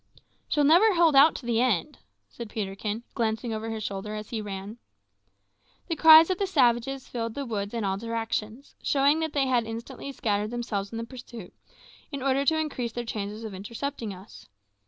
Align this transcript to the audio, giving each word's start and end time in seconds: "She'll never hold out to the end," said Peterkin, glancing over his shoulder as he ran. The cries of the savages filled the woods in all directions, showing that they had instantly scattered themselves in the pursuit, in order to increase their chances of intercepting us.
"She'll 0.49 0.63
never 0.63 0.95
hold 0.95 1.15
out 1.15 1.35
to 1.35 1.45
the 1.45 1.61
end," 1.61 1.99
said 2.27 2.49
Peterkin, 2.49 3.03
glancing 3.13 3.53
over 3.53 3.69
his 3.69 3.83
shoulder 3.83 4.15
as 4.15 4.31
he 4.31 4.41
ran. 4.41 4.79
The 5.89 5.95
cries 5.95 6.31
of 6.31 6.39
the 6.39 6.47
savages 6.47 7.07
filled 7.07 7.35
the 7.35 7.45
woods 7.45 7.71
in 7.75 7.83
all 7.83 7.97
directions, 7.97 8.73
showing 8.81 9.19
that 9.19 9.33
they 9.33 9.45
had 9.45 9.65
instantly 9.67 10.11
scattered 10.11 10.49
themselves 10.49 10.91
in 10.91 10.97
the 10.97 11.03
pursuit, 11.03 11.53
in 12.11 12.23
order 12.23 12.43
to 12.45 12.57
increase 12.57 12.93
their 12.93 13.05
chances 13.05 13.43
of 13.43 13.53
intercepting 13.53 14.11
us. 14.11 14.47